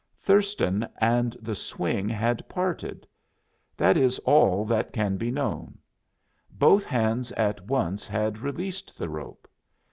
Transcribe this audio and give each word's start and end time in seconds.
Thurston 0.19 0.89
and 0.97 1.37
the 1.39 1.53
swing 1.53 2.09
had 2.09 2.49
parted 2.49 3.05
that 3.77 3.97
is 3.97 4.17
all 4.25 4.65
that 4.65 4.91
can 4.93 5.15
be 5.15 5.29
known; 5.29 5.77
both 6.49 6.83
hands 6.83 7.31
at 7.33 7.63
once 7.67 8.07
had 8.07 8.39
released 8.39 8.97
the 8.97 9.09
rope. 9.09 9.47